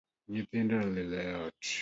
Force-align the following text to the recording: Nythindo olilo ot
Nythindo 0.31 0.75
olilo 0.85 1.19
ot 1.45 1.61